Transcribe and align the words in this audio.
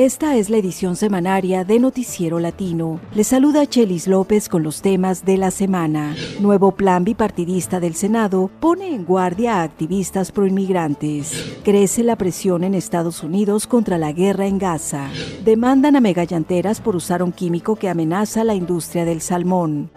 Esta 0.00 0.34
es 0.36 0.48
la 0.48 0.56
edición 0.56 0.96
semanaria 0.96 1.62
de 1.62 1.78
Noticiero 1.78 2.40
Latino. 2.40 3.00
Le 3.14 3.22
saluda 3.22 3.66
Chelis 3.66 4.06
López 4.06 4.48
con 4.48 4.62
los 4.62 4.80
temas 4.80 5.26
de 5.26 5.36
la 5.36 5.50
semana. 5.50 6.16
Nuevo 6.40 6.72
plan 6.72 7.04
bipartidista 7.04 7.80
del 7.80 7.94
Senado 7.94 8.50
pone 8.60 8.94
en 8.94 9.04
guardia 9.04 9.56
a 9.56 9.62
activistas 9.62 10.32
proinmigrantes. 10.32 11.58
Crece 11.64 12.02
la 12.02 12.16
presión 12.16 12.64
en 12.64 12.72
Estados 12.72 13.22
Unidos 13.22 13.66
contra 13.66 13.98
la 13.98 14.12
guerra 14.12 14.46
en 14.46 14.56
Gaza. 14.56 15.10
Demandan 15.44 15.96
a 15.96 16.00
megallanteras 16.00 16.80
por 16.80 16.96
usar 16.96 17.22
un 17.22 17.32
químico 17.32 17.76
que 17.76 17.90
amenaza 17.90 18.42
la 18.42 18.54
industria 18.54 19.04
del 19.04 19.20
salmón. 19.20 19.90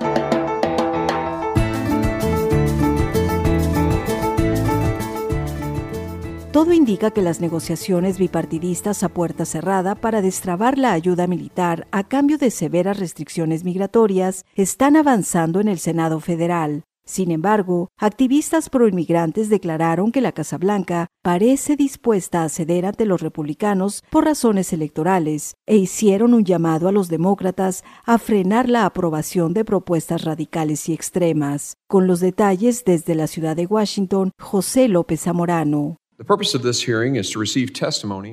Todo 6.53 6.71
indica 6.71 7.09
que 7.09 7.23
las 7.23 7.41
negociaciones 7.41 8.19
bipartidistas 8.19 9.01
a 9.01 9.09
puerta 9.09 9.43
cerrada 9.43 9.95
para 9.95 10.21
destrabar 10.21 10.77
la 10.77 10.91
ayuda 10.91 11.25
militar 11.25 11.87
a 11.89 12.03
cambio 12.03 12.37
de 12.37 12.51
severas 12.51 12.99
restricciones 12.99 13.63
migratorias 13.63 14.45
están 14.53 14.95
avanzando 14.95 15.61
en 15.61 15.67
el 15.67 15.79
Senado 15.79 16.19
federal. 16.19 16.83
Sin 17.05 17.31
embargo, 17.31 17.89
activistas 17.97 18.69
proinmigrantes 18.69 19.49
declararon 19.49 20.11
que 20.11 20.21
la 20.21 20.31
Casa 20.31 20.59
Blanca 20.59 21.07
parece 21.23 21.75
dispuesta 21.75 22.43
a 22.43 22.49
ceder 22.49 22.85
ante 22.85 23.07
los 23.07 23.21
republicanos 23.21 24.03
por 24.11 24.25
razones 24.25 24.73
electorales 24.73 25.55
e 25.65 25.77
hicieron 25.77 26.35
un 26.35 26.45
llamado 26.45 26.87
a 26.87 26.91
los 26.91 27.09
demócratas 27.09 27.83
a 28.05 28.19
frenar 28.19 28.69
la 28.69 28.85
aprobación 28.85 29.55
de 29.55 29.65
propuestas 29.65 30.23
radicales 30.23 30.87
y 30.87 30.93
extremas. 30.93 31.77
Con 31.87 32.05
los 32.05 32.19
detalles 32.19 32.85
desde 32.85 33.15
la 33.15 33.25
ciudad 33.25 33.55
de 33.55 33.65
Washington, 33.65 34.29
José 34.39 34.87
López 34.87 35.21
Zamorano. 35.21 35.97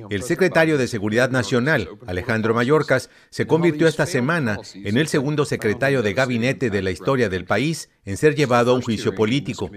El 0.09 0.23
secretario 0.23 0.77
de 0.77 0.87
Seguridad 0.87 1.29
Nacional, 1.29 1.89
Alejandro 2.07 2.53
Mayorkas, 2.53 3.09
se 3.29 3.47
convirtió 3.47 3.87
esta 3.87 4.05
semana 4.05 4.59
en 4.73 4.97
el 4.97 5.07
segundo 5.07 5.45
secretario 5.45 6.01
de 6.01 6.13
gabinete 6.13 6.69
de 6.69 6.81
la 6.81 6.91
historia 6.91 7.29
del 7.29 7.45
país 7.45 7.89
en 8.05 8.17
ser 8.17 8.35
llevado 8.35 8.71
a 8.71 8.75
un 8.75 8.81
juicio 8.81 9.13
político. 9.15 9.69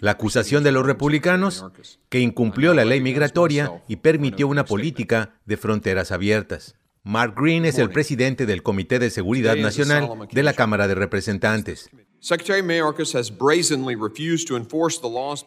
La 0.00 0.12
acusación 0.12 0.64
de 0.64 0.72
los 0.72 0.86
republicanos, 0.86 1.66
que 2.08 2.20
incumplió 2.20 2.74
la 2.74 2.84
ley 2.84 3.00
migratoria 3.00 3.72
y 3.88 3.96
permitió 3.96 4.48
una 4.48 4.64
política 4.64 5.34
de 5.44 5.56
fronteras 5.56 6.12
abiertas. 6.12 6.76
Mark 7.02 7.34
Green 7.36 7.66
es 7.66 7.78
el 7.78 7.90
presidente 7.90 8.46
del 8.46 8.62
Comité 8.62 8.98
de 8.98 9.10
Seguridad 9.10 9.56
Nacional 9.56 10.26
de 10.32 10.42
la 10.42 10.54
Cámara 10.54 10.88
de 10.88 10.94
Representantes. 10.94 11.90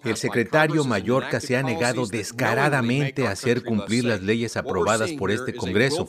El 0.04 0.16
secretario 0.16 0.84
Mayorkas 0.84 1.44
se 1.44 1.58
ha 1.58 1.64
negado 1.64 2.06
descaradamente 2.06 3.26
a 3.26 3.32
hacer 3.32 3.64
cumplir 3.64 4.06
las 4.06 4.22
leyes 4.22 4.56
aprobadas 4.58 5.12
por 5.14 5.32
este 5.32 5.56
Congreso 5.56 6.08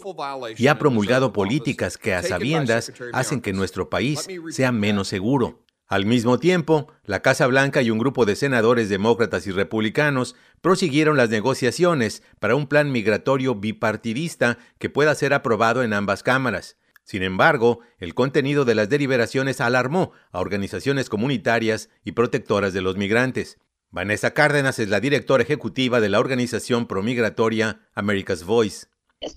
y 0.58 0.66
ha 0.66 0.78
promulgado 0.78 1.32
políticas 1.32 1.96
que 1.96 2.12
a 2.12 2.22
sabiendas 2.22 2.92
hacen 3.14 3.40
que 3.40 3.54
nuestro 3.54 3.88
país 3.88 4.28
sea 4.50 4.70
menos 4.70 5.08
seguro. 5.08 5.64
Al 5.86 6.04
mismo 6.04 6.38
tiempo, 6.38 6.92
la 7.04 7.22
Casa 7.22 7.46
Blanca 7.46 7.80
y 7.80 7.90
un 7.90 7.98
grupo 7.98 8.26
de 8.26 8.36
senadores 8.36 8.90
demócratas 8.90 9.46
y 9.46 9.52
republicanos 9.52 10.36
prosiguieron 10.60 11.16
las 11.16 11.30
negociaciones 11.30 12.22
para 12.40 12.56
un 12.56 12.66
plan 12.66 12.92
migratorio 12.92 13.54
bipartidista 13.54 14.58
que 14.76 14.90
pueda 14.90 15.14
ser 15.14 15.32
aprobado 15.32 15.82
en 15.82 15.94
ambas 15.94 16.22
cámaras. 16.22 16.76
Sin 17.08 17.22
embargo, 17.22 17.78
el 18.00 18.12
contenido 18.12 18.66
de 18.66 18.74
las 18.74 18.90
deliberaciones 18.90 19.62
alarmó 19.62 20.12
a 20.30 20.40
organizaciones 20.40 21.08
comunitarias 21.08 21.88
y 22.04 22.12
protectoras 22.12 22.74
de 22.74 22.82
los 22.82 22.98
migrantes. 22.98 23.58
Vanessa 23.90 24.34
Cárdenas 24.34 24.78
es 24.78 24.90
la 24.90 25.00
directora 25.00 25.42
ejecutiva 25.42 26.00
de 26.00 26.10
la 26.10 26.20
organización 26.20 26.86
promigratoria 26.86 27.80
America's 27.94 28.44
Voice. 28.44 28.88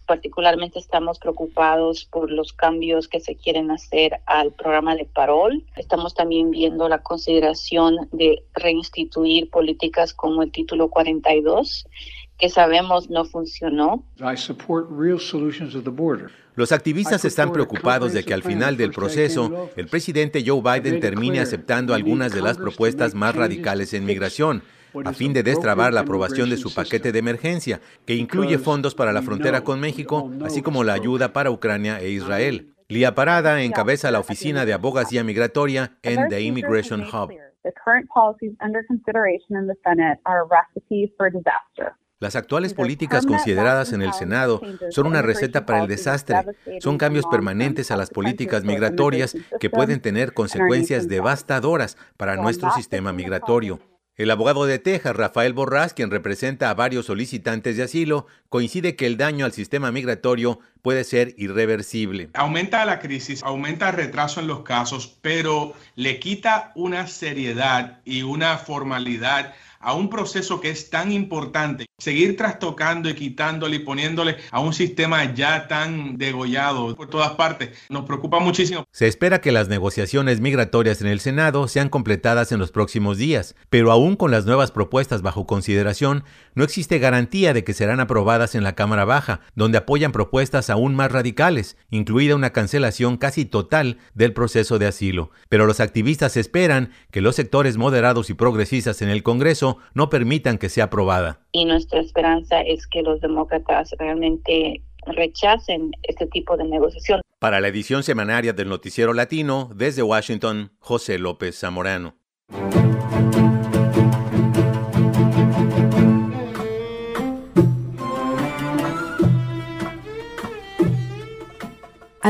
Particularmente 0.06 0.80
estamos 0.80 1.18
preocupados 1.18 2.04
por 2.12 2.30
los 2.30 2.52
cambios 2.52 3.08
que 3.08 3.22
se 3.22 3.38
quieren 3.38 3.72
hacer 3.72 4.20
al 4.26 4.52
programa 4.52 4.98
de 4.98 5.06
parol. 5.06 5.66
Estamos 5.78 6.14
también 6.14 6.52
viendo 6.52 6.90
la 6.90 7.02
consideración 7.02 8.10
de 8.12 8.44
reinstituir 8.54 9.50
políticas 9.50 10.14
como 10.14 10.44
el 10.44 10.52
título 10.52 10.90
42 10.90 11.86
que 12.42 12.50
sabemos 12.50 13.10
no 13.10 13.24
funcionó. 13.24 14.04
Los 16.56 16.72
activistas 16.72 17.24
están 17.24 17.54
preocupados 17.54 18.14
de 18.14 18.26
que 18.26 18.34
al 18.34 18.42
final 18.42 18.76
del 18.76 18.92
proceso 18.92 19.70
el 19.78 19.88
presidente 19.88 20.44
Joe 20.46 20.62
Biden 20.62 21.00
termine 21.00 21.40
aceptando 21.40 21.94
algunas 21.94 22.34
de 22.34 22.42
las 22.42 22.58
propuestas 22.58 23.14
más 23.14 23.36
radicales 23.36 23.94
en 23.94 24.06
migración 24.06 24.64
a 25.06 25.14
fin 25.14 25.32
de 25.32 25.44
destrabar 25.44 25.94
la 25.94 26.02
aprobación 26.02 26.50
de 26.50 26.58
su 26.58 26.74
paquete 26.74 27.14
de 27.14 27.20
emergencia, 27.20 27.80
que 28.06 28.16
incluye 28.16 28.58
fondos 28.58 28.94
para 28.94 29.14
la 29.14 29.22
frontera 29.22 29.64
con 29.64 29.80
México, 29.80 30.30
así 30.44 30.62
como 30.62 30.84
la 30.84 30.94
ayuda 30.94 31.32
para 31.32 31.52
Ucrania 31.52 32.02
e 32.02 32.10
Israel. 32.10 32.74
Lía 32.90 33.16
Parada 33.16 33.62
encabeza 33.62 34.12
la 34.12 34.20
oficina 34.20 34.66
de 34.66 34.74
abogacía 34.74 35.24
migratoria 35.24 35.98
en 36.02 36.28
The 36.28 36.42
Immigration 36.42 37.04
Hub. 37.04 37.32
Las 42.22 42.36
actuales 42.36 42.76
políticas 42.76 43.26
consideradas 43.26 43.94
en 43.94 44.04
el 44.04 44.14
Senado 44.14 44.62
son 44.92 45.08
una 45.08 45.24
receta 45.24 45.66
para 45.66 45.82
el 45.82 45.88
desastre. 45.88 46.38
Son 46.80 47.00
cambios 47.00 47.26
permanentes 47.26 47.90
a 47.90 47.98
las 47.98 48.12
políticas 48.12 48.64
migratorias 48.64 49.36
que 49.60 49.72
pueden 49.72 50.02
tener 50.02 50.36
consecuencias 50.36 51.08
devastadoras 51.08 51.98
para 52.18 52.36
nuestro 52.36 52.70
sistema 52.74 53.12
migratorio. 53.12 53.80
El 54.16 54.30
abogado 54.30 54.68
de 54.68 54.78
Texas, 54.78 55.16
Rafael 55.16 55.54
Borrás, 55.54 55.96
quien 55.96 56.12
representa 56.12 56.70
a 56.70 56.76
varios 56.76 57.08
solicitantes 57.08 57.76
de 57.76 57.84
asilo, 57.84 58.28
coincide 58.50 58.96
que 58.96 59.08
el 59.08 59.18
daño 59.18 59.46
al 59.46 59.52
sistema 59.52 59.92
migratorio 59.92 60.60
puede 60.82 61.04
ser 61.04 61.34
irreversible. 61.38 62.30
Aumenta 62.34 62.86
la 62.86 63.00
crisis, 63.00 63.44
aumenta 63.44 63.90
el 63.90 63.96
retraso 63.96 64.40
en 64.40 64.48
los 64.48 64.62
casos, 64.62 65.18
pero 65.22 65.74
le 65.96 66.20
quita 66.20 66.72
una 66.76 67.08
seriedad 67.08 68.00
y 68.06 68.24
una 68.24 68.58
formalidad 68.58 69.54
a 69.82 69.94
un 69.94 70.10
proceso 70.10 70.62
que 70.62 70.70
es 70.70 70.90
tan 70.90 71.12
importante, 71.12 71.86
seguir 71.98 72.38
trastocando 72.38 73.10
y 73.10 73.16
quitándole 73.16 73.78
y 73.78 73.80
poniéndole 73.80 74.38
a 74.52 74.60
un 74.60 74.74
sistema 74.74 75.34
ya 75.34 75.68
tan 75.68 76.18
degollado 76.18 76.96
por 76.96 77.10
todas 77.10 77.32
partes, 77.32 77.72
nos 77.90 78.06
preocupa 78.06 78.40
muchísimo. 78.40 78.86
Se 78.92 79.08
espera 79.08 79.42
que 79.42 79.52
las 79.52 79.70
negociaciones 79.70 80.40
migratorias 80.40 81.02
en 81.02 81.08
el 81.08 81.20
Senado 81.20 81.68
sean 81.68 81.90
completadas 81.90 82.52
en 82.52 82.60
los 82.60 82.72
próximos 82.72 83.18
días, 83.18 83.56
pero 83.70 83.92
aún 83.92 84.16
con 84.16 84.32
las 84.32 84.46
nuevas 84.46 84.72
propuestas 84.72 85.22
bajo 85.22 85.48
consideración, 85.48 86.24
no 86.54 86.64
existe 86.64 87.00
garantía 87.00 87.54
de 87.54 87.64
que 87.64 87.74
serán 87.74 88.00
aprobadas 88.00 88.56
en 88.56 88.64
la 88.64 88.76
Cámara 88.76 89.06
Baja, 89.06 89.42
donde 89.56 89.80
apoyan 89.80 90.12
propuestas 90.12 90.70
aún 90.72 90.96
más 90.96 91.12
radicales, 91.12 91.78
incluida 91.90 92.36
una 92.36 92.52
cancelación 92.52 93.18
casi 93.18 93.46
total 93.46 93.98
del 94.14 94.34
proceso 94.34 94.80
de 94.80 94.88
asilo. 94.88 95.32
Pero 95.50 95.66
los 95.66 95.80
activistas 95.80 96.38
esperan 96.38 96.92
que 97.12 97.22
los 97.22 97.36
sectores 97.36 97.78
moderados 97.78 98.30
y 98.30 98.34
progresistas 98.34 99.02
en 99.02 99.10
el 99.10 99.24
Congreso 99.24 99.78
no 99.94 100.10
permitan 100.10 100.58
que 100.58 100.70
sea 100.70 100.86
aprobada. 100.86 101.42
Y 101.52 101.66
nuestra 101.66 102.00
esperanza 102.00 102.62
es 102.62 102.88
que 102.88 103.02
los 103.02 103.22
demócratas 103.22 103.94
realmente 104.00 104.82
rechacen 105.08 105.92
este 106.04 106.28
tipo 106.28 106.58
de 106.58 106.66
negociación. 106.66 107.22
Para 107.40 107.60
la 107.60 107.68
edición 107.68 108.04
semanaria 108.04 108.54
del 108.54 108.70
Noticiero 108.70 109.14
Latino, 109.14 109.70
desde 109.76 110.04
Washington, 110.04 110.72
José 110.80 111.18
López 111.18 111.60
Zamorano. 111.60 112.16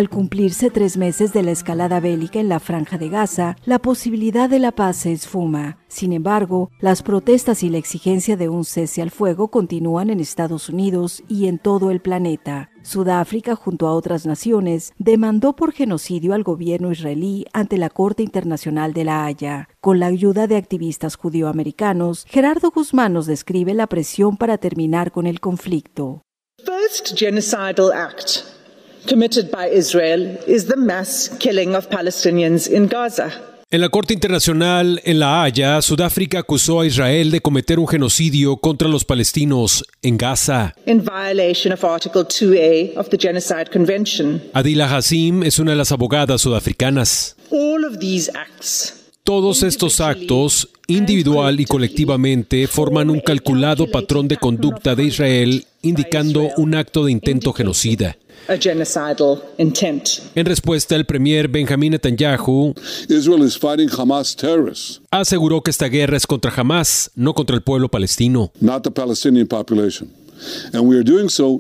Al 0.02 0.10
cumplirse 0.10 0.72
tres 0.72 0.98
meses 0.98 1.32
de 1.32 1.44
la 1.44 1.52
escalada 1.52 2.00
bélica 2.00 2.40
en 2.40 2.50
la 2.50 2.60
franja 2.60 2.98
de 2.98 3.08
Gaza, 3.08 3.56
la 3.66 3.78
posibilidad 3.78 4.50
de 4.50 4.58
la 4.58 4.72
paz 4.72 4.98
se 4.98 5.12
esfuma. 5.12 5.78
Sin 5.88 6.12
embargo, 6.12 6.72
las 6.80 7.04
protestas 7.04 7.62
y 7.62 7.70
la 7.70 7.78
exigencia 7.78 8.36
de 8.36 8.50
un 8.50 8.66
cese 8.66 9.04
al 9.04 9.12
fuego 9.12 9.50
continúan 9.50 10.10
en 10.10 10.20
Estados 10.20 10.70
Unidos 10.70 11.22
y 11.28 11.46
en 11.46 11.60
todo 11.60 11.92
el 11.92 12.00
planeta. 12.02 12.72
Sudáfrica, 12.82 13.56
junto 13.56 13.88
a 13.88 13.94
otras 13.94 14.26
naciones, 14.26 14.92
demandó 14.98 15.56
por 15.56 15.72
genocidio 15.72 16.34
al 16.34 16.42
gobierno 16.42 16.92
israelí 16.92 17.46
ante 17.54 17.78
la 17.78 17.92
Corte 17.92 18.24
Internacional 18.24 18.94
de 18.94 19.04
la 19.04 19.26
Haya. 19.26 19.70
Con 19.82 20.00
la 20.00 20.08
ayuda 20.08 20.48
de 20.48 20.58
activistas 20.58 21.16
judío-americanos, 21.16 22.26
Gerardo 22.28 22.72
Guzmán 22.72 23.14
nos 23.14 23.28
describe 23.28 23.76
la 23.76 23.86
presión 23.86 24.36
para 24.36 24.58
terminar 24.58 25.12
con 25.12 25.28
el 25.28 25.40
conflicto. 25.40 26.24
Committed 29.08 29.50
by 29.52 29.68
Israel 29.68 30.38
is 30.48 30.66
the 30.66 30.76
mass 30.76 31.30
killing 31.40 31.76
of 31.76 31.90
Palestinians 31.90 32.68
in 32.68 32.88
Gaza. 32.88 33.32
En 33.74 33.80
la 33.80 33.88
Corte 33.88 34.14
Internacional 34.14 35.00
en 35.06 35.20
La 35.20 35.44
Haya, 35.44 35.82
Sudáfrica 35.82 36.40
acusó 36.40 36.82
a 36.82 36.86
Israel 36.86 37.32
de 37.32 37.40
cometer 37.40 37.80
un 37.80 37.88
genocidio 37.88 38.58
contra 38.58 38.90
los 38.90 39.06
palestinos 39.06 39.86
en 40.02 40.18
Gaza. 40.18 40.76
In 40.86 41.02
violation 41.02 41.72
of 41.72 41.84
Article 41.86 42.26
2A 42.26 42.98
of 42.98 43.08
the 43.10 43.18
Genocide 43.18 43.68
Convention. 43.72 44.42
Adila 44.54 44.94
Hassim 44.94 45.44
es 45.44 45.58
una 45.58 45.72
de 45.72 45.78
las 45.78 45.94
abogadas 45.94 46.42
sudafricanas. 46.42 47.38
All 47.50 47.86
of 47.86 48.00
these 48.00 48.30
acts 48.36 49.02
todos 49.24 49.64
estos 49.64 50.02
actos 50.02 50.70
individual 50.88 51.60
y 51.60 51.66
colectivamente 51.66 52.68
forman 52.68 53.10
un 53.10 53.20
calculado 53.20 53.90
patrón 53.90 54.28
de 54.28 54.38
conducta 54.38 54.96
de 54.96 55.06
Israel 55.06 55.66
indicando 55.84 56.50
un 56.58 56.76
acto 56.76 57.06
de 57.06 57.12
intento 57.12 57.54
genocida. 57.54 58.18
En 60.36 60.46
respuesta, 60.46 60.96
el 60.96 61.06
premier 61.06 61.48
Benjamin 61.48 61.92
Netanyahu 61.92 62.74
aseguró 65.12 65.62
que 65.62 65.72
esta 65.72 65.88
guerra 65.88 66.18
es 66.18 66.28
contra 66.28 66.52
Hamas, 66.56 67.12
no 67.16 67.34
contra 67.34 67.56
el 67.56 67.62
pueblo 67.62 67.90
palestino. 67.90 68.52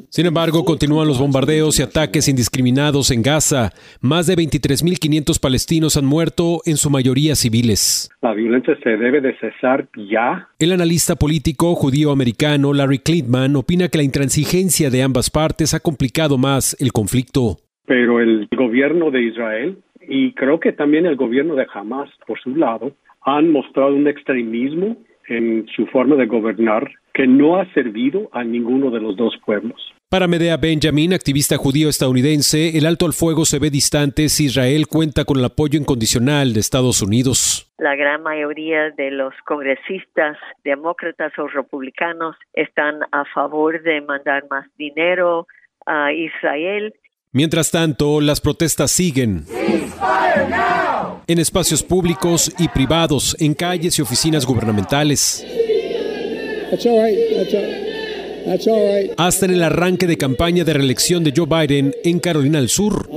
Sin 0.10 0.26
embargo, 0.26 0.66
continúan 0.66 1.08
los 1.08 1.20
bombardeos 1.20 1.80
y 1.80 1.84
ataques 1.84 2.28
indiscriminados 2.28 3.12
en 3.12 3.22
Gaza. 3.22 3.72
Más 4.02 4.28
de 4.28 4.36
23.500 4.36 5.40
palestinos 5.40 5.98
han 5.98 6.06
muerto, 6.06 6.62
en 6.66 6.78
su 6.78 6.90
mayoría 6.90 7.36
civiles. 7.36 8.10
La 8.22 8.34
violencia 8.34 8.78
se 8.84 8.98
debe 8.98 9.22
de 9.22 9.38
cesar 9.38 9.88
ya. 10.10 10.50
El 10.60 10.72
analista 10.72 11.16
político 11.16 11.76
judío-americano 11.76 12.74
Larry 12.74 13.00
Klitman 13.00 13.56
opina 13.56 13.88
que 13.88 13.98
la 13.98 14.04
intransigencia 14.04 14.90
de 14.90 15.04
ambas 15.04 15.30
partes 15.30 15.74
ha 15.74 15.80
complicado 15.80 16.38
más 16.38 16.76
el 16.80 16.92
conflicto. 16.92 17.58
Pero 17.86 18.20
el 18.20 18.48
gobierno 18.56 19.12
de 19.12 19.24
Israel 19.24 19.78
y 20.08 20.34
creo 20.34 20.60
que 20.60 20.74
también 20.74 21.06
el 21.06 21.16
gobierno 21.16 21.56
de 21.56 21.68
Hamas, 21.74 22.10
por 22.26 22.40
su 22.40 22.56
lado, 22.56 22.92
han 23.24 23.52
mostrado 23.52 23.96
un 23.96 24.08
extremismo 24.08 24.98
en 25.28 25.66
su 25.76 25.86
forma 25.88 26.16
de 26.16 26.26
gobernar 26.26 26.90
que 27.14 27.28
no 27.28 27.58
ha 27.58 27.66
servido 27.74 28.30
a 28.32 28.44
ninguno 28.44 28.90
de 28.90 29.02
los 29.02 29.16
dos 29.18 29.36
pueblos. 29.46 29.94
Para 30.10 30.28
Medea 30.28 30.58
Benjamin, 30.58 31.14
activista 31.14 31.58
judío 31.58 31.88
estadounidense, 31.88 32.78
el 32.78 32.86
alto 32.86 33.06
al 33.06 33.14
fuego 33.14 33.46
se 33.46 33.60
ve 33.60 33.70
distante 33.70 34.28
si 34.28 34.46
Israel 34.46 34.88
cuenta 34.88 35.24
con 35.24 35.38
el 35.38 35.46
apoyo 35.46 35.80
incondicional 35.80 36.54
de 36.54 36.60
Estados 36.60 37.02
Unidos. 37.02 37.72
La 37.78 37.96
gran 37.96 38.22
mayoría 38.22 38.92
de 38.92 39.12
los 39.12 39.34
congresistas, 39.46 40.38
demócratas 40.64 41.32
o 41.38 41.48
republicanos, 41.48 42.36
están 42.54 43.00
a 43.12 43.24
favor 43.34 43.82
de 43.82 44.02
mandar 44.02 44.44
más 44.50 44.66
dinero 44.78 45.48
a 45.86 46.12
Israel. 46.12 46.94
Mientras 47.32 47.72
tanto, 47.72 48.20
las 48.20 48.42
protestas 48.42 48.92
siguen 48.92 49.46
en 51.32 51.40
espacios 51.40 51.82
públicos 51.82 52.54
y 52.60 52.68
privados, 52.68 53.38
en 53.40 53.54
calles 53.54 53.98
y 53.98 54.02
oficinas 54.02 54.46
gubernamentales. 54.46 55.48
Hasta 59.18 59.46
en 59.46 59.52
el 59.52 59.64
arranque 59.64 60.08
de 60.08 60.18
campaña 60.18 60.64
de 60.64 60.74
reelección 60.74 61.24
de 61.24 61.32
Joe 61.36 61.46
Biden 61.46 61.94
en 62.04 62.20
Carolina 62.20 62.60
del 62.60 62.68
Sur. 62.70 63.08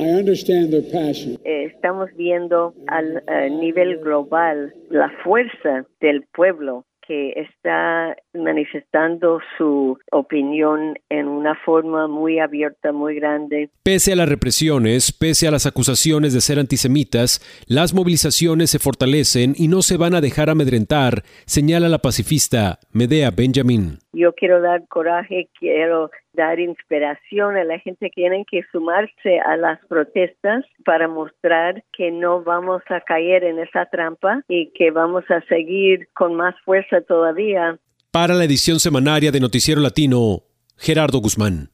Estamos 1.45 2.11
viendo 2.17 2.75
al 2.87 3.23
eh, 3.27 3.51
nivel 3.51 3.99
global 3.99 4.75
la 4.91 5.11
fuerza 5.25 5.87
del 6.01 6.25
pueblo 6.33 6.85
que 7.07 7.33
está 7.33 8.17
manifestando 8.33 9.41
su 9.57 9.99
opinión 10.11 10.99
en 11.09 11.29
una 11.29 11.55
forma 11.65 12.09
muy 12.09 12.39
abierta, 12.39 12.93
muy 12.93 13.17
grande. 13.17 13.71
Pese 13.83 14.13
a 14.13 14.17
las 14.17 14.29
represiones, 14.29 15.13
pese 15.13 15.49
a 15.49 15.51
las 15.51 15.67
acusaciones 15.67 16.33
de 16.33 16.41
ser 16.41 16.59
antisemitas, 16.59 17.41
las 17.67 17.95
movilizaciones 17.95 18.71
se 18.71 18.79
fortalecen 18.79 19.55
y 19.57 19.69
no 19.69 19.83
se 19.83 19.97
van 19.97 20.15
a 20.15 20.21
dejar 20.21 20.51
amedrentar, 20.51 21.23
señala 21.47 21.89
la 21.89 21.99
pacifista 21.99 22.79
Medea 22.93 23.31
Benjamin. 23.31 24.04
Yo 24.15 24.33
quiero 24.33 24.61
dar 24.61 24.87
coraje, 24.89 25.49
quiero 25.59 26.11
dar 26.33 26.61
inspiración 26.61 27.57
a 27.57 27.65
la 27.65 27.79
gente 27.79 28.11
que 28.11 28.25
tienen 28.25 28.45
que 28.51 28.63
sumarse 28.73 29.41
a 29.41 29.57
las 29.57 29.85
protestas 29.87 30.65
para 30.85 31.09
mostrar 31.09 31.85
que 31.93 32.11
no 32.11 32.43
vamos 32.43 32.83
a 32.89 33.01
caer 33.01 33.45
en 33.45 33.59
esa 33.59 33.87
trampa 33.87 34.43
y 34.49 34.71
que 34.71 34.91
vamos 34.91 35.25
a 35.31 35.41
seguir 35.43 36.09
con 36.15 36.35
más 36.35 36.55
fuerza 36.65 37.01
todavía. 37.03 37.79
Para 38.11 38.35
la 38.35 38.45
edición 38.45 38.81
semanaria 38.81 39.31
de 39.31 39.41
Noticiero 39.41 39.81
Latino, 39.81 40.45
Gerardo 40.79 41.19
Guzmán. 41.19 41.74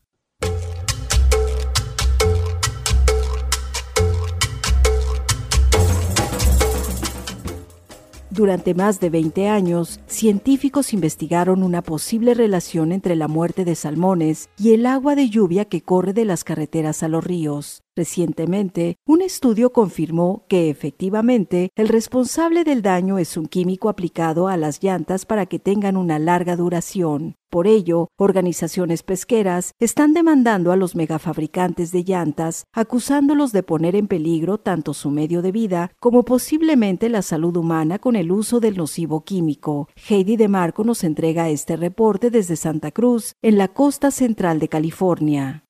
Durante 8.30 8.74
más 8.74 9.00
de 9.00 9.10
20 9.10 9.48
años, 9.48 9.98
científicos 10.06 10.92
investigaron 10.92 11.64
una 11.64 11.82
posible 11.82 12.32
relación 12.34 12.92
entre 12.92 13.16
la 13.16 13.26
muerte 13.26 13.64
de 13.64 13.74
salmones 13.74 14.50
y 14.56 14.72
el 14.72 14.86
agua 14.86 15.16
de 15.16 15.28
lluvia 15.28 15.64
que 15.64 15.82
corre 15.82 16.12
de 16.12 16.24
las 16.24 16.44
carreteras 16.44 17.02
a 17.02 17.08
los 17.08 17.24
ríos. 17.24 17.82
Recientemente, 17.96 18.96
un 19.04 19.20
estudio 19.20 19.72
confirmó 19.72 20.44
que 20.48 20.70
efectivamente 20.70 21.70
el 21.74 21.88
responsable 21.88 22.62
del 22.62 22.82
daño 22.82 23.18
es 23.18 23.36
un 23.36 23.46
químico 23.46 23.88
aplicado 23.88 24.46
a 24.46 24.56
las 24.56 24.82
llantas 24.82 25.26
para 25.26 25.46
que 25.46 25.58
tengan 25.58 25.96
una 25.96 26.18
larga 26.18 26.54
duración. 26.54 27.34
Por 27.50 27.66
ello, 27.66 28.06
organizaciones 28.16 29.02
pesqueras 29.02 29.72
están 29.80 30.14
demandando 30.14 30.70
a 30.70 30.76
los 30.76 30.94
megafabricantes 30.94 31.90
de 31.90 32.04
llantas, 32.04 32.64
acusándolos 32.72 33.50
de 33.50 33.64
poner 33.64 33.96
en 33.96 34.06
peligro 34.06 34.58
tanto 34.58 34.94
su 34.94 35.10
medio 35.10 35.42
de 35.42 35.50
vida 35.50 35.90
como 35.98 36.22
posiblemente 36.22 37.08
la 37.08 37.22
salud 37.22 37.56
humana 37.56 37.98
con 37.98 38.14
el 38.14 38.30
uso 38.30 38.60
del 38.60 38.76
nocivo 38.76 39.24
químico. 39.24 39.88
Heidi 40.08 40.36
DeMarco 40.36 40.84
nos 40.84 41.02
entrega 41.02 41.48
este 41.48 41.76
reporte 41.76 42.30
desde 42.30 42.54
Santa 42.54 42.92
Cruz, 42.92 43.34
en 43.42 43.58
la 43.58 43.66
costa 43.66 44.12
central 44.12 44.60
de 44.60 44.68
California. 44.68 45.64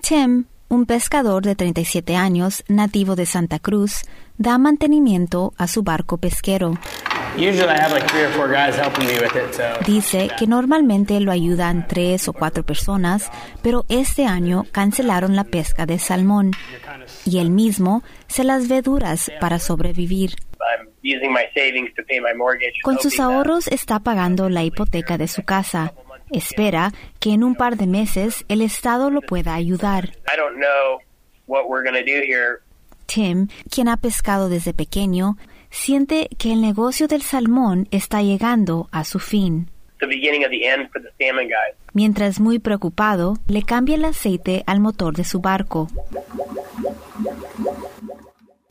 Tim 0.00 0.46
un 0.68 0.84
pescador 0.86 1.44
de 1.44 1.54
37 1.54 2.14
años, 2.16 2.64
nativo 2.68 3.16
de 3.16 3.26
Santa 3.26 3.58
Cruz, 3.58 4.02
da 4.36 4.58
mantenimiento 4.58 5.52
a 5.56 5.66
su 5.66 5.82
barco 5.82 6.18
pesquero. 6.18 6.74
Dice 9.86 10.28
que 10.38 10.46
normalmente 10.46 11.20
lo 11.20 11.32
ayudan 11.32 11.86
tres 11.88 12.28
o 12.28 12.32
cuatro 12.32 12.64
personas, 12.64 13.30
pero 13.62 13.84
este 13.88 14.26
año 14.26 14.64
cancelaron 14.70 15.36
la 15.36 15.44
pesca 15.44 15.86
de 15.86 15.98
salmón 15.98 16.52
y 17.24 17.38
él 17.38 17.50
mismo 17.50 18.02
se 18.26 18.44
las 18.44 18.68
ve 18.68 18.82
duras 18.82 19.30
para 19.40 19.58
sobrevivir. 19.58 20.36
Con 22.82 22.98
sus 22.98 23.20
ahorros 23.20 23.68
está 23.68 24.00
pagando 24.00 24.48
la 24.48 24.64
hipoteca 24.64 25.16
de 25.16 25.28
su 25.28 25.42
casa 25.44 25.94
Espera 26.30 26.92
que 27.20 27.32
en 27.32 27.44
un 27.44 27.54
par 27.54 27.76
de 27.76 27.86
meses 27.86 28.44
el 28.48 28.62
Estado 28.62 29.10
lo 29.10 29.20
pueda 29.20 29.54
ayudar. 29.54 30.12
Tim, 33.06 33.48
quien 33.70 33.88
ha 33.88 33.96
pescado 33.96 34.48
desde 34.48 34.74
pequeño, 34.74 35.36
siente 35.70 36.28
que 36.38 36.52
el 36.52 36.60
negocio 36.60 37.08
del 37.08 37.22
salmón 37.22 37.88
está 37.90 38.22
llegando 38.22 38.88
a 38.92 39.04
su 39.04 39.18
fin. 39.18 39.70
Mientras 41.94 42.38
muy 42.38 42.58
preocupado, 42.58 43.38
le 43.48 43.62
cambia 43.62 43.96
el 43.96 44.04
aceite 44.04 44.62
al 44.66 44.80
motor 44.80 45.16
de 45.16 45.24
su 45.24 45.40
barco. 45.40 45.88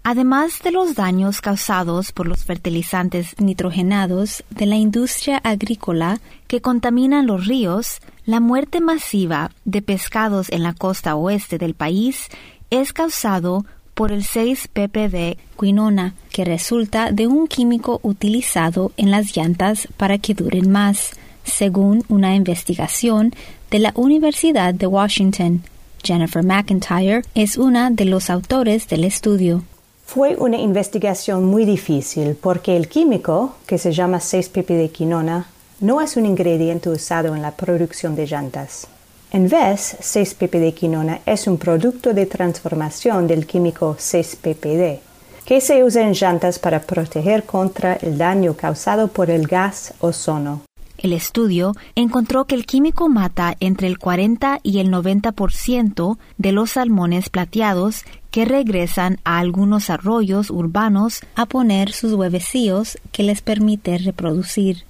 Además 0.10 0.62
de 0.64 0.72
los 0.72 0.96
daños 0.96 1.42
causados 1.42 2.14
por 2.14 2.30
los 2.30 2.46
fertilizantes 2.46 3.36
nitrogenados 3.40 4.46
de 4.50 4.66
la 4.66 4.78
industria 4.78 5.36
agrícola 5.40 6.22
que 6.48 6.62
contaminan 6.62 7.28
los 7.28 7.46
ríos, 7.46 8.00
la 8.26 8.40
muerte 8.40 8.80
masiva 8.80 9.52
de 9.66 9.82
pescados 9.82 10.50
en 10.50 10.64
la 10.64 10.72
costa 10.72 11.18
oeste 11.18 11.58
del 11.58 11.74
país 11.74 12.30
es 12.70 12.94
causado 12.94 13.66
por 13.96 14.14
el 14.14 14.24
6-ppd 14.24 15.38
quinona, 15.60 16.14
que 16.32 16.46
resulta 16.46 17.12
de 17.12 17.28
un 17.28 17.46
químico 17.50 18.00
utilizado 18.02 18.94
en 18.96 19.12
las 19.12 19.36
llantas 19.36 19.90
para 19.98 20.20
que 20.20 20.34
duren 20.34 20.72
más, 20.72 21.12
según 21.44 22.06
una 22.08 22.34
investigación 22.34 23.34
de 23.70 23.80
la 23.80 23.92
Universidad 23.94 24.74
de 24.74 24.88
Washington. 24.88 25.64
Jennifer 26.02 26.46
McIntyre 26.46 27.24
es 27.36 27.58
una 27.58 27.92
de 27.92 28.06
los 28.06 28.30
autores 28.30 28.88
del 28.88 29.04
estudio. 29.04 29.66
Fue 30.08 30.38
una 30.38 30.56
investigación 30.56 31.44
muy 31.44 31.66
difícil 31.66 32.38
porque 32.42 32.78
el 32.78 32.88
químico, 32.88 33.56
que 33.68 33.78
se 33.78 33.92
llama 33.92 34.20
6-ppd-quinona, 34.20 35.48
no 35.82 36.00
es 36.00 36.16
un 36.16 36.26
ingrediente 36.26 36.90
usado 36.90 37.36
en 37.36 37.42
la 37.42 37.52
producción 37.52 38.16
de 38.16 38.26
llantas. 38.26 38.88
En 39.34 39.50
vez, 39.50 39.98
6-ppd-quinona 40.00 41.20
es 41.26 41.46
un 41.46 41.58
producto 41.58 42.14
de 42.14 42.26
transformación 42.26 43.28
del 43.28 43.46
químico 43.46 43.98
6-ppd, 44.00 45.00
que 45.44 45.60
se 45.60 45.84
usa 45.84 46.04
en 46.04 46.14
llantas 46.14 46.58
para 46.58 46.80
proteger 46.80 47.44
contra 47.44 47.96
el 47.96 48.18
daño 48.18 48.56
causado 48.56 49.10
por 49.10 49.30
el 49.30 49.46
gas 49.46 49.94
ozono. 50.00 50.62
El 50.98 51.13
estudio 51.13 51.74
encontró 51.96 52.46
que 52.46 52.56
el 52.56 52.66
químico 52.66 53.08
mata 53.08 53.56
entre 53.60 53.88
el 53.88 54.00
40 54.00 54.60
y 54.63 54.80
el 54.80 54.92
90% 54.92 56.18
de 56.38 56.51
los 56.51 56.72
salmones 56.72 57.30
plateados 57.30 58.04
que 58.32 58.46
regresan 58.46 59.20
a 59.24 59.38
algunos 59.38 59.89
arroyos 59.89 60.50
urbanos 60.50 61.22
a 61.36 61.46
poner 61.46 61.92
sus 61.92 62.13
huevecillos 62.13 62.98
que 63.12 63.24
les 63.24 63.42
permite 63.42 63.98
reproducir. 64.00 64.86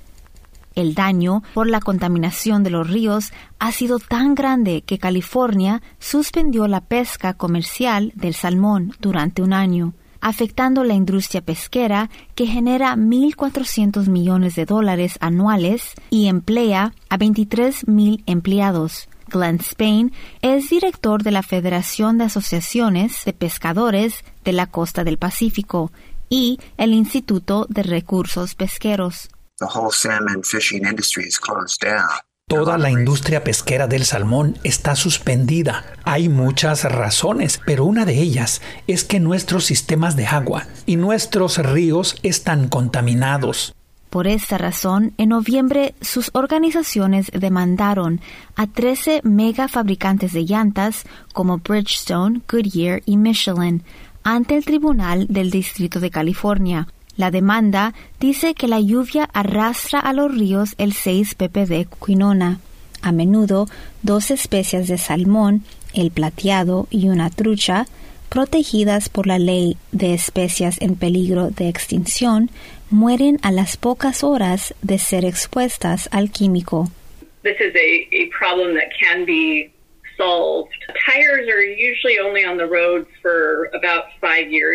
El 0.76 0.94
daño 0.94 1.44
por 1.54 1.68
la 1.68 1.80
contaminación 1.80 2.64
de 2.64 2.70
los 2.70 2.88
ríos 2.88 3.34
ha 3.58 3.72
sido 3.72 4.00
tan 4.00 4.36
grande 4.36 4.84
que 4.84 5.00
California 5.00 5.82
suspendió 6.00 6.68
la 6.68 6.82
pesca 6.82 7.34
comercial 7.34 8.14
del 8.16 8.36
salmón 8.36 8.94
durante 9.02 9.42
un 9.42 9.54
año. 9.54 9.94
Afectando 10.22 10.84
la 10.84 10.94
industria 10.94 11.42
pesquera 11.42 12.10
que 12.36 12.48
genera 12.48 12.96
1.400 12.96 14.08
millones 14.08 14.56
de 14.56 14.66
dólares 14.66 15.18
anuales 15.20 15.94
y 16.10 16.28
emplea 16.28 16.94
a 17.10 17.18
23.000 17.18 18.24
empleados. 18.26 19.10
Glenn 19.28 19.58
Spain 19.58 20.14
es 20.42 20.70
director 20.70 21.24
de 21.24 21.32
la 21.32 21.44
Federación 21.44 22.18
de 22.18 22.26
Asociaciones 22.26 23.26
de 23.26 23.34
Pescadores 23.34 24.24
de 24.44 24.54
la 24.54 24.68
Costa 24.68 25.04
del 25.04 25.18
Pacífico 25.18 25.92
y 26.30 26.60
el 26.78 26.94
Instituto 26.94 27.66
de 27.70 27.84
Recursos 27.84 28.56
Pesqueros. 28.56 29.30
Toda 32.50 32.78
la 32.78 32.90
industria 32.90 33.44
pesquera 33.44 33.88
del 33.88 34.06
salmón 34.06 34.58
está 34.64 34.96
suspendida. 34.96 35.84
Hay 36.06 36.30
muchas 36.30 36.86
razones, 36.86 37.60
pero 37.66 37.84
una 37.84 38.06
de 38.06 38.22
ellas 38.22 38.62
es 38.88 39.04
que 39.04 39.20
nuestros 39.20 39.66
sistemas 39.66 40.16
de 40.16 40.28
agua 40.28 40.66
y 40.86 40.96
nuestros 40.96 41.58
ríos 41.58 42.16
están 42.24 42.70
contaminados. 42.70 43.76
Por 44.10 44.28
esta 44.28 44.58
razón, 44.58 45.12
en 45.18 45.28
noviembre 45.28 45.94
sus 46.00 46.30
organizaciones 46.32 47.30
demandaron 47.34 48.22
a 48.56 48.66
13 48.66 49.24
mega 49.26 49.68
fabricantes 49.68 50.32
de 50.32 50.46
llantas 50.46 51.04
como 51.34 51.58
Bridgestone, 51.58 52.40
Goodyear 52.50 53.02
y 53.06 53.18
Michelin 53.18 53.84
ante 54.24 54.56
el 54.56 54.64
Tribunal 54.64 55.28
del 55.28 55.52
Distrito 55.52 56.00
de 56.00 56.12
California 56.12 56.88
la 57.18 57.32
demanda 57.32 57.94
dice 58.20 58.54
que 58.54 58.68
la 58.68 58.80
lluvia 58.80 59.30
arrastra 59.34 60.00
a 60.00 60.14
los 60.14 60.34
ríos 60.34 60.76
el 60.78 60.94
6 60.94 61.36
ppd 61.36 61.88
quinona. 62.06 62.60
A 63.02 63.12
menudo, 63.12 63.68
dos 64.04 64.32
especies 64.32 64.88
de 64.88 64.98
salmón, 64.98 65.64
el 65.94 66.12
plateado 66.12 66.88
y 66.90 67.10
una 67.10 67.30
trucha, 67.30 67.88
protegidas 68.30 69.10
por 69.10 69.28
la 69.28 69.40
ley 69.40 69.78
de 69.92 70.14
especies 70.14 70.82
en 70.82 70.96
peligro 70.96 71.50
de 71.50 71.70
extinción, 71.70 72.50
mueren 72.90 73.40
a 73.42 73.52
las 73.52 73.78
pocas 73.78 74.24
horas 74.24 74.74
de 74.82 75.00
ser 75.00 75.26
expuestas 75.26 76.10
al 76.12 76.32
químico. 76.32 76.90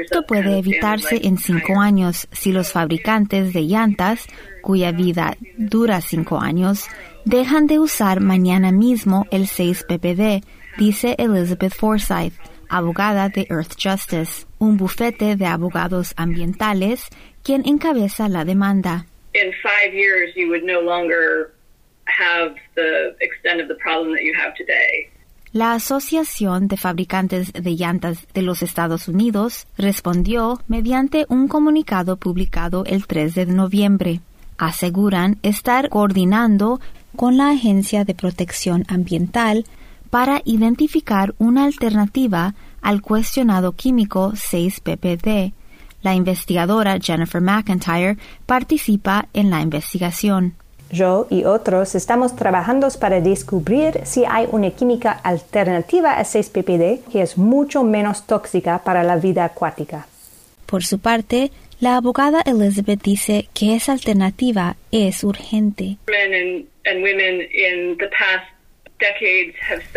Esto 0.01 0.23
puede 0.27 0.59
evitarse 0.59 1.21
en 1.25 1.39
cinco 1.39 1.81
años 1.81 2.29
si 2.33 2.53
los 2.53 2.73
fabricantes 2.73 3.53
de 3.53 3.63
llantas, 3.63 4.27
cuya 4.63 4.93
vida 4.93 5.37
dura 5.57 6.01
cinco 6.01 6.41
años, 6.41 6.87
dejan 7.25 7.67
de 7.67 7.79
usar 7.79 8.21
mañana 8.21 8.73
mismo 8.73 9.27
el 9.31 9.47
6 9.47 9.85
ppd, 9.89 10.45
dice 10.79 11.17
Elizabeth 11.19 11.75
Forsyth, 11.75 12.35
abogada 12.69 13.29
de 13.29 13.47
Earth 13.51 13.75
Justice, 13.79 14.47
un 14.59 14.77
bufete 14.77 15.37
de 15.37 15.47
abogados 15.47 16.15
ambientales 16.17 17.09
quien 17.43 17.67
encabeza 17.67 18.29
la 18.29 18.45
demanda. 18.45 19.07
In 19.35 19.53
five 19.63 19.95
years, 19.95 20.33
you 20.37 20.49
would 20.49 20.63
no 20.63 20.81
longer 20.81 21.53
have 22.07 22.55
the 22.75 23.17
extent 23.21 23.61
of 23.61 23.69
the 23.69 23.77
problem 23.77 24.13
that 24.13 24.23
you 24.23 24.35
have 24.35 24.55
today. 24.55 25.11
La 25.53 25.75
Asociación 25.75 26.67
de 26.67 26.79
Fabricantes 26.79 27.53
de 27.53 27.77
Llantas 27.77 28.27
de 28.33 28.41
los 28.41 28.63
Estados 28.63 29.07
Unidos 29.07 29.67
respondió 29.77 30.63
mediante 30.67 31.27
un 31.29 31.47
comunicado 31.47 32.17
publicado 32.17 32.87
el 32.87 33.07
3 33.07 33.35
de 33.35 33.47
noviembre. 33.47 34.23
Aseguran 34.57 35.39
estar 35.43 35.91
coordinando 35.91 36.81
con 37.17 37.37
la 37.37 37.51
Agencia 37.51 38.07
de 38.07 38.15
Protección 38.15 38.87
Ambiental 38.89 39.67
para 40.09 40.41
identificar 40.47 41.35
una 41.37 41.65
alternativa 41.65 42.55
al 42.81 43.03
cuestionado 43.03 43.73
químico 43.73 44.33
6-PPD. 44.33 45.53
La 46.01 46.15
investigadora 46.15 46.99
Jennifer 46.99 47.43
McIntyre 47.43 48.17
participa 48.47 49.29
en 49.35 49.51
la 49.51 49.61
investigación. 49.61 50.55
Yo 50.93 51.27
y 51.31 51.45
otros 51.45 51.95
estamos 51.95 52.37
trabajando 52.37 52.87
para 53.01 53.21
descubrir 53.23 54.01
si 54.05 54.25
hay 54.29 54.47
una 54.53 54.71
química 54.71 55.11
alternativa 55.11 56.19
a 56.19 56.23
6-PPD 56.23 57.11
que 57.11 57.23
es 57.23 57.39
mucho 57.39 57.83
menos 57.83 58.27
tóxica 58.27 58.79
para 58.85 59.03
la 59.03 59.17
vida 59.17 59.45
acuática. 59.47 60.07
Por 60.67 60.85
su 60.85 60.99
parte, 60.99 61.51
la 61.81 61.97
abogada 61.97 62.43
Elizabeth 62.45 63.03
dice 63.03 63.49
que 63.55 63.75
esa 63.75 63.93
alternativa 63.93 64.77
es 64.91 65.25
urgente. 65.25 65.97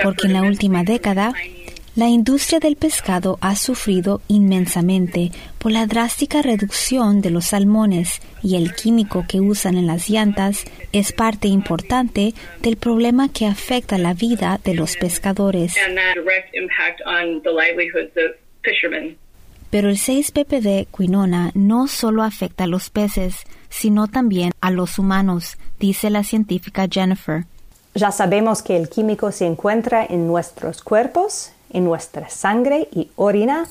Porque 0.01 0.27
en 0.27 0.33
la 0.33 0.43
última 0.43 0.83
década, 0.83 1.33
la 1.95 2.07
industria 2.07 2.59
del 2.59 2.75
pescado 2.75 3.37
ha 3.39 3.55
sufrido 3.55 4.21
inmensamente 4.27 5.31
por 5.57 5.71
la 5.71 5.85
drástica 5.85 6.41
reducción 6.41 7.21
de 7.21 7.29
los 7.29 7.45
salmones 7.45 8.21
y 8.43 8.57
el 8.57 8.75
químico 8.75 9.23
que 9.27 9.39
usan 9.39 9.77
en 9.77 9.87
las 9.87 10.09
llantas 10.09 10.65
es 10.91 11.13
parte 11.13 11.47
importante 11.47 12.33
del 12.61 12.75
problema 12.75 13.29
que 13.29 13.45
afecta 13.45 13.97
la 13.97 14.13
vida 14.13 14.59
de 14.63 14.73
los 14.73 14.97
pescadores. 14.97 15.75
Pero 19.69 19.89
el 19.89 19.97
6-PPD 19.97 20.87
quinona 20.95 21.51
no 21.53 21.87
solo 21.87 22.23
afecta 22.23 22.65
a 22.65 22.67
los 22.67 22.89
peces, 22.89 23.37
sino 23.69 24.07
también 24.07 24.51
a 24.59 24.69
los 24.69 24.99
humanos, 24.99 25.57
dice 25.79 26.09
la 26.09 26.23
científica 26.23 26.87
Jennifer. 26.91 27.45
Ya 27.93 28.11
sabemos 28.11 28.61
que 28.61 28.75
el 28.75 28.89
químico 28.89 29.31
se 29.31 29.45
encuentra 29.45 30.05
en 30.05 30.27
nuestros 30.27 30.81
cuerpos 30.81 31.53
en 31.75 31.83
nuestra 31.83 32.29
sangre 32.29 32.87
y 32.91 33.09
orina, 33.15 33.67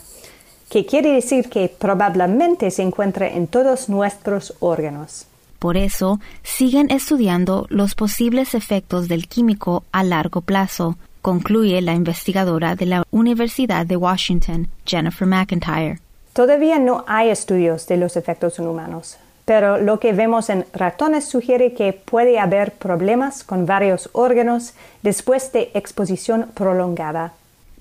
que 0.68 0.87
quiere 0.87 1.12
decir 1.12 1.49
que 1.49 1.68
probablemente 1.68 2.70
se 2.70 2.82
encuentra 2.82 3.28
en 3.28 3.46
todos 3.46 3.88
nuestros 3.88 4.54
órganos. 4.61 5.26
Por 5.58 5.76
eso, 5.76 6.20
siguen 6.42 6.90
estudiando 6.90 7.66
los 7.70 7.94
posibles 7.94 8.54
efectos 8.54 9.08
del 9.08 9.28
químico 9.28 9.84
a 9.92 10.04
largo 10.04 10.42
plazo, 10.42 10.96
concluye 11.23 11.80
la 11.80 11.94
investigadora 11.94 12.75
de 12.76 12.84
la 12.84 13.02
Universidad 13.11 13.87
de 13.87 13.96
Washington, 13.96 14.68
Jennifer 14.84 15.26
McIntyre. 15.26 16.00
Todavía 16.34 16.78
no 16.78 17.04
hay 17.06 17.30
estudios 17.30 17.87
de 17.87 17.96
los 17.96 18.16
efectos 18.16 18.58
en 18.58 18.66
humanos, 18.66 19.16
pero 19.44 19.78
lo 19.78 20.00
que 20.00 20.12
vemos 20.12 20.50
en 20.50 20.66
ratones 20.75 21.25
sugiere 21.25 21.73
que 21.73 21.92
puede 21.92 22.38
haber 22.38 22.73
problemas 22.73 23.44
con 23.44 23.64
varios 23.64 24.11
órganos 24.12 24.75
después 25.02 25.52
de 25.52 25.70
exposición 25.75 26.50
prolongada. 26.54 27.32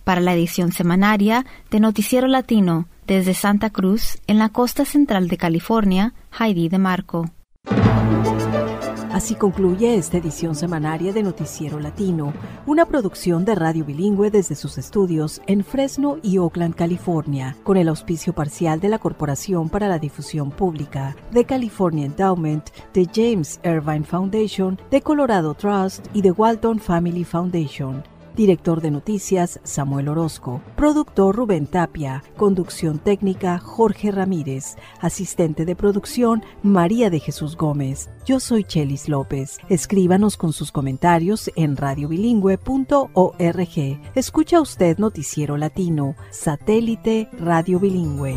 Para 0.04 0.22
la 0.22 0.34
edición 0.34 0.72
semanaria 0.72 1.46
de 1.72 1.80
Noticiero 1.80 2.28
Latino 2.28 2.88
desde 3.08 3.34
Santa 3.34 3.70
Cruz, 3.70 4.20
en 4.28 4.40
la 4.40 4.50
costa 4.50 4.86
central 4.86 5.28
de 5.28 5.38
California, 5.38 6.14
Heidi 6.38 6.70
de 6.70 6.78
Marco. 6.78 7.30
Así 9.14 9.36
concluye 9.36 9.96
esta 9.96 10.18
edición 10.18 10.56
semanaria 10.56 11.14
de 11.14 11.22
Noticiero 11.22 11.80
Latino, 11.80 12.34
una 12.66 12.86
producción 12.88 13.46
de 13.46 13.54
radio 13.54 13.86
bilingüe 13.86 14.32
desde 14.32 14.56
sus 14.56 14.80
estudios 14.80 15.40
en 15.46 15.64
Fresno 15.64 16.18
y 16.24 16.40
Oakland, 16.40 16.74
California, 16.74 17.56
con 17.64 17.78
el 17.78 17.90
auspicio 17.90 18.34
parcial 18.34 18.80
de 18.80 18.90
la 18.90 18.98
Corporación 18.98 19.70
para 19.70 19.88
la 19.88 20.00
Difusión 20.00 20.50
Pública, 20.50 21.16
de 21.32 21.46
California 21.46 22.08
Endowment, 22.08 22.72
de 22.94 23.08
James 23.14 23.60
Irvine 23.64 24.04
Foundation, 24.04 24.80
de 24.90 25.02
Colorado 25.02 25.54
Trust 25.54 26.08
y 26.14 26.24
de 26.24 26.32
Walton 26.32 26.80
Family 26.80 27.24
Foundation. 27.24 28.13
Director 28.36 28.82
de 28.82 28.92
Noticias, 28.92 29.60
Samuel 29.64 30.10
Orozco. 30.10 30.62
Productor, 30.76 31.36
Rubén 31.36 31.68
Tapia. 31.68 32.24
Conducción 32.38 33.00
técnica, 33.00 33.60
Jorge 33.60 34.12
Ramírez. 34.12 34.76
Asistente 35.00 35.66
de 35.66 35.76
producción, 35.76 36.44
María 36.64 37.10
de 37.10 37.20
Jesús 37.20 37.56
Gómez. 37.56 38.10
Yo 38.26 38.40
soy 38.40 38.64
Chelis 38.64 39.10
López. 39.10 39.58
Escríbanos 39.70 40.38
con 40.38 40.54
sus 40.54 40.72
comentarios 40.72 41.52
en 41.56 41.78
radiobilingüe.org. 41.78 44.02
Escucha 44.16 44.62
usted 44.62 44.98
Noticiero 44.98 45.58
Latino, 45.58 46.16
satélite 46.32 47.30
Radio 47.40 47.80
Bilingüe. 47.80 48.36